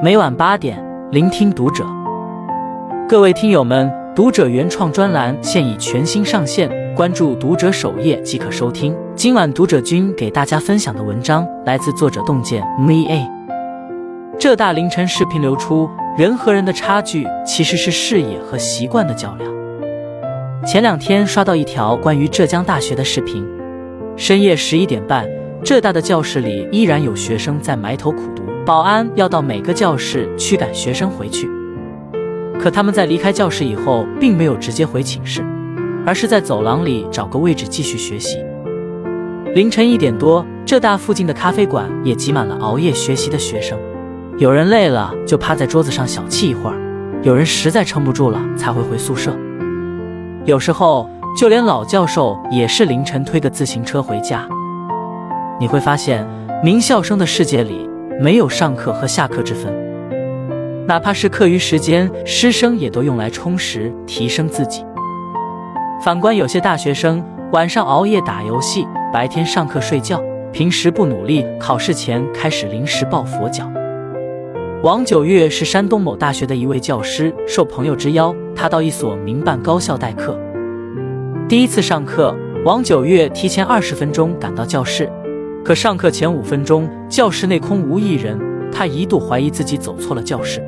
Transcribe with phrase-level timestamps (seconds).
[0.00, 1.84] 每晚八点，聆听读者。
[3.08, 8.96] 各位听友们，读者原创专栏现已全新上线，关注读者首页即可收听。
[9.16, 13.28] 今晚读者君给大家分享的文章来自作者洞见 Me A。
[14.38, 19.52] 浙大凌晨视频流出，人和人的差距其实是视野和习惯的较量。
[20.64, 23.44] 前两天刷到一条关于浙江大学的视频，
[24.16, 25.28] 深夜十一点半，
[25.68, 28.42] 浙大的教室里依然有学生在埋头苦读。
[28.64, 31.46] 保安要到每个教室驱赶学生回去，
[32.58, 35.44] 可他们在离开教室以后，并没有直接回寝室，
[36.06, 38.38] 而是在走廊里找个位置继续学习。
[39.54, 43.78] 凌晨一点多，浙大附近的咖啡馆也挤满了熬夜学习的学生。
[44.38, 49.36] 有人累了就趴在桌子上小憩一会儿，有人实在撑不住了才会回宿舍。
[50.46, 54.48] 有时候，就连老教授也是凌晨推个自行车回家。
[55.60, 56.26] 你会发现，
[56.62, 57.88] 名校生的世界里。
[58.20, 59.72] 没有上课和下课之分，
[60.88, 64.84] 哪怕是课余时间，师生也都用来充实、提升自己。
[66.02, 70.20] 反观有些大学生，晚上熬夜打游戏，白天上课睡觉，
[70.52, 73.70] 平时不努力，考试前开始临时抱佛脚。
[74.82, 80.36] 王九月是山东某大学的一位教师，受朋友之邀，他到一所民办高校代课。
[81.48, 85.08] 第一次上课，王九月提前二十分钟赶到教室。
[85.68, 88.40] 可上课前五分钟，教室内空无一人，
[88.72, 90.62] 他一度怀疑自己走错了教室。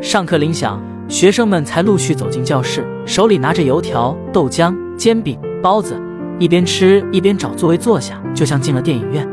[0.00, 6.00] 上课铃响，学生们才陆续走进教室，手里拿着油条、豆浆、煎饼、包子，
[6.38, 9.28] 一边吃一边找座位坐下，就像进了电影院。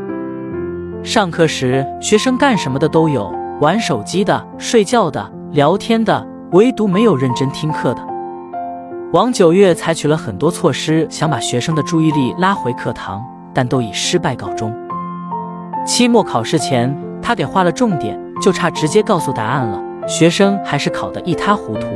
[1.02, 3.32] 上课时，学生干什么的都有，
[3.62, 8.06] 玩手机的、睡觉的、聊天的，唯独没有认真听课的。
[9.14, 13.18] 王九月采取了很多措施，想把学生的注意力拉回课堂。
[13.54, 14.74] 但都以失败告终。
[15.86, 19.82] 期末考试前，他给画了重点，就差直接告诉答案了。
[20.06, 21.86] 学生还是考得一塌糊涂。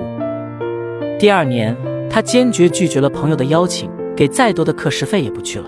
[1.19, 1.77] 第二年，
[2.11, 5.67] 他坚决拒绝了朋友的邀请，给再多的课时费也不去了。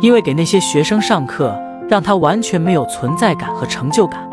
[0.00, 1.54] 因为给那些学生上课，
[1.88, 4.28] 让他完全没有存在感和成就感。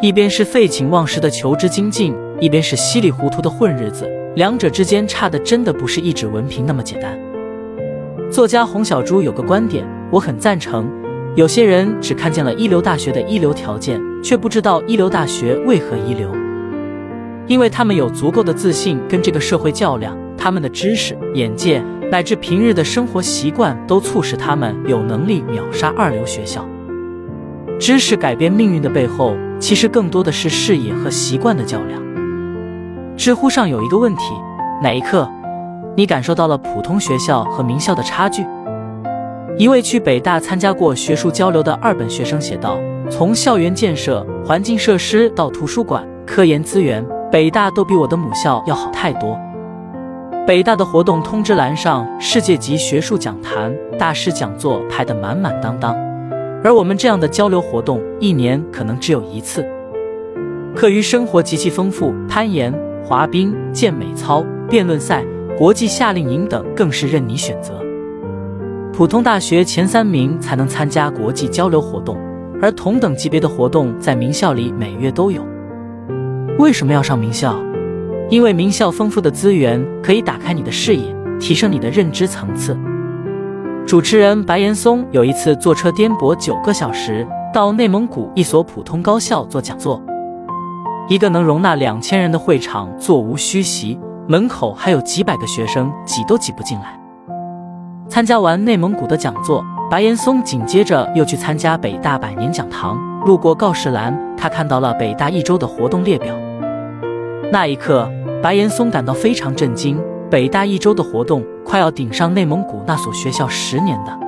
[0.00, 7.16] 一边是废寝忘食的求知精进，一边是稀里糊涂的混日子，两者之间差的真的不是一纸文凭那么简单。
[8.34, 10.90] 作家洪小猪有个观点，我很赞成。
[11.36, 16.28] 有些人只看见了一流大学的一流条件，却不知道一流大学为何一流。
[17.46, 21.80] 因为他们有足够的自信跟这个社会较量，他们的知识、眼界
[22.10, 26.66] 乃至平日的生活习惯，都促使他们有能力秒杀二流学校。
[27.78, 32.02] 知识改变命运的背后，其实更多的是视野和习惯的较量。
[33.16, 34.22] 知乎上有一个问题：
[34.82, 35.30] 哪一刻？
[35.96, 38.44] 你感受到了普通学校和名校的差距。
[39.56, 42.76] 一位去北大参加过学术交流的二本学生写道
[43.08, 49.38] ：“从校园建设、环境设施到图书馆、科研资源，北大都比我的母校要好太多。
[50.44, 55.94] 北大的活动通知栏上，世界级学术讲坛、大师讲座排得满满当当，
[56.64, 59.64] 而我们这样的交流活动，一年可能只有一次。
[60.74, 65.24] 课余生活极其丰富，攀岩、滑冰、健美操、辩论赛。”
[65.56, 67.80] 国际夏令营等更是任你选择。
[68.92, 72.18] 普通大学前三名才能参加国际交流活动，
[72.60, 75.46] 而同等级别的活动在名校里每月都有。
[76.58, 77.56] 为什么要上名校？
[78.30, 82.76] 因为名校丰富的资源可以打开你的视野，提升你的认知层次。
[83.86, 90.02] 主持人白岩松有一次坐车颠簸九个小时到内蒙古一所普通高校做讲座，
[91.08, 93.96] 一个能容纳两千人的会场座无虚席。
[94.26, 96.98] 门口还有几百个学生，挤都挤不进来。
[98.08, 102.98] 参加完内蒙古的讲座，白岩松紧接着又去参加北大百年讲堂。
[103.26, 106.34] 路过告示栏，他看到了北大一周的活动列表。
[107.52, 108.10] 那一刻，
[108.42, 114.18] 白岩松感到非常震惊：北大一周的活动快要顶上内蒙古那所学校十年的。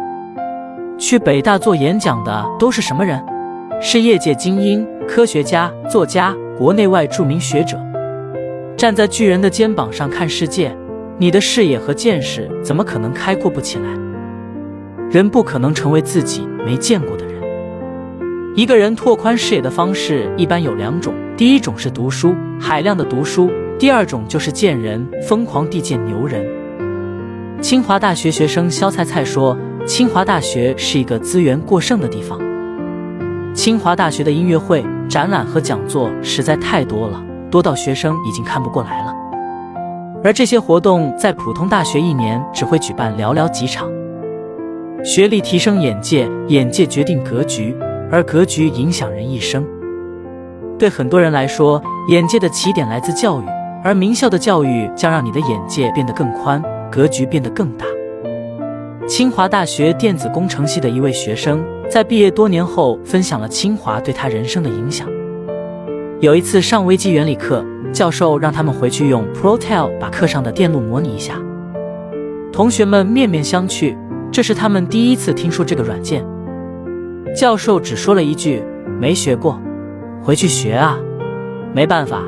[0.99, 3.25] 去北大做演讲的都是什么人？
[3.81, 7.79] 是业界精英、科学家、作家，国内外著名学者。
[8.77, 10.77] 站在巨人的肩膀上看世界，
[11.17, 13.85] 你的视野和见识怎么可能开阔不起来？
[15.11, 17.35] 人不可能成为自己没见过的人。
[18.55, 26.45] 一个人拓宽视野的方式一般有两种：第一种是读书，海量的读书；第二种就是见人，疯狂地见牛人。
[27.63, 29.57] 清华大学学生肖菜菜说
[29.87, 32.39] ：“清华大学是一个资源过剩的地方。
[33.55, 39.15] 清华大学的音乐会、展览和讲座实在太多了。”多到学生已经看不过来了，
[40.25, 43.89] 而这些活动在普通大学一年只会举办寥寥几场。
[45.05, 47.77] 学历提升眼界，眼界决定格局，
[48.11, 49.65] 而格局影响人一生。
[50.79, 53.45] 对很多人来说，眼界的起点来自教育，
[53.85, 57.87] 而名校的教育将让你的眼界变得更宽，格局变得更大。
[59.07, 65.07] 清华大学电子工程系的一位学生，在毕业多年后分享了清华对他人生的影响。
[66.21, 71.35] 有一次上微机原理课，教授让他们回去用 Protel 把课上的电路模拟一下。
[72.51, 73.95] 同学们面面相觑，
[74.33, 76.25] 这是他们第一次听说这个软件。
[77.37, 78.65] 教授只说了一句
[78.99, 79.61] ：“没学过，
[80.23, 80.97] 回去学啊。”
[81.75, 82.23] 没办法，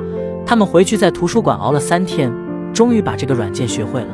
[0.44, 2.31] 他们回去在图书馆熬了三天，
[2.75, 4.08] 终于把这个软件学会了。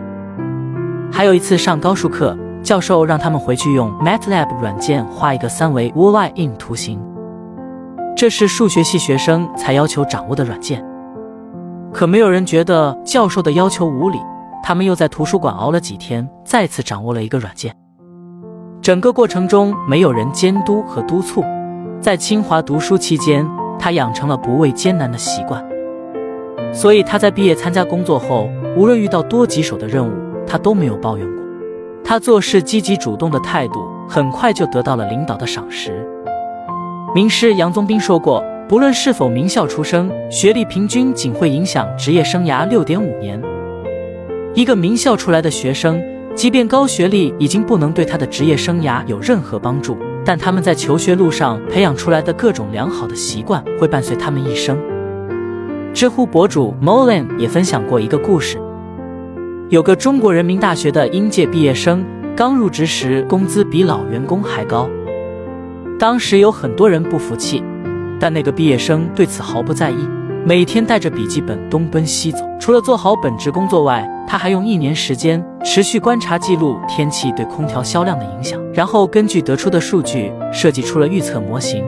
[1.10, 7.00] 还有一次上高数课，教授让他们回去用 MATLAB 软件画一个三维 w o l i n 图形。
[8.24, 10.82] 这是数学系学生才要求掌握的软件，
[11.92, 14.18] 可没有人觉得教授的要求无理。
[14.62, 17.76] 他们又在图书馆熬了几天，再次掌握了一个软件。
[18.80, 21.44] 整个过程中没有人监督和督促。
[22.00, 23.46] 在清华读书期间，
[23.78, 25.62] 他养成了不畏艰难的习惯，
[26.72, 30.14] 所以他在毕业参加工作后，无论遇到多棘手的任务，
[30.46, 31.44] 他都没有抱怨过。
[32.02, 36.10] 他做事积极主动的态度，很快就得到了领导的赏识。
[37.14, 43.40] 名师杨宗斌说过：“不论是否名校出生，学历平均仅会影响职业生涯六点五年。
[44.52, 46.02] 一个名校出来的学生，
[46.34, 54.76] 即便高学历已经不能对他的职业生涯有任何帮助，但他们在求学路上培养出来的各种良好的习惯，会伴随他们一生。”
[55.94, 58.58] 知乎博主 Molen 也分享过一个故事：
[59.68, 64.88] 有个中国人民大学的应届毕业生，刚入职时工资比老员工还高。
[65.98, 67.62] 当时有很多人不服气，
[68.18, 70.08] 但那个毕业生对此毫不在意，
[70.44, 72.38] 每天带着笔记本东奔西走。
[72.60, 81.84] 除了做好本职工作外，他还用一年时间持续观察记录天气对空调销量的影响，然后根据得出的数据设计出了预测模型。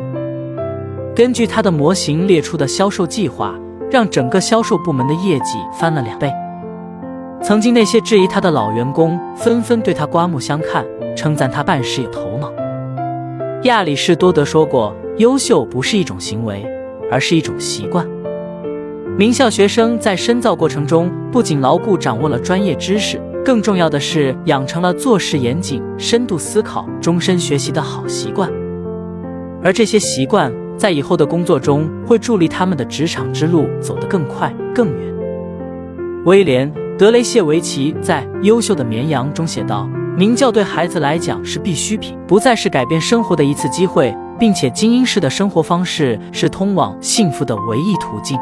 [1.14, 3.55] 根据他的模型列出的销售计划，
[3.91, 6.32] 让整个销售部门的业绩翻了两倍。
[7.43, 10.85] 曾经那些质疑他的老员工纷纷对他刮目相看，
[11.17, 12.52] 称赞他办事有头脑。
[13.66, 16.64] 亚里士多德说过：“优秀不是一种行为，
[17.10, 18.06] 而是一种习惯。”
[19.18, 28.48] 名校学生在深造过程中，不仅牢固掌握了专业知识，更重要的是养成了做事严谨、深度思考、终身学习的好习惯。
[29.64, 35.12] 而这些习惯在以后的工作中，会助力他们的职场之路走得更快、更远。
[36.24, 39.90] 威廉·德雷谢维奇在《优秀的绵羊》中写道。
[40.16, 48.38] 名教对孩子来讲是必需品，不再是改变生活的一次机会，并且精英式的生活方式是通往幸福的唯一途径。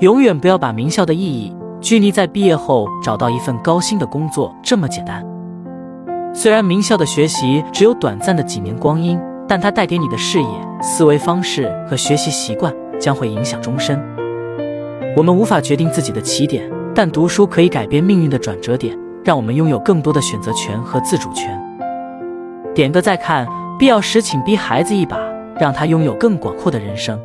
[0.00, 5.24] 永远不要把名校的意义拘泥在毕业后找到一份高薪的工作这么简单。
[6.34, 9.16] 虽然名校的学习只有短暂的几年光阴，
[9.46, 10.48] 但它带给你的视野、
[10.82, 13.96] 思维方式和学习习惯将会影响终身。
[15.16, 18.98] 我们无法决定自己的起点，但读书可以改变命运的转折点。
[19.26, 21.60] 让我们拥有更多的选择权和自主权。
[22.72, 23.44] 点个再看，
[23.76, 25.18] 必要时请逼孩子一把，
[25.58, 27.20] 让他拥有更广阔的人生。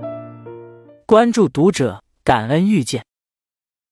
[1.06, 3.04] 关注读者，感恩遇见。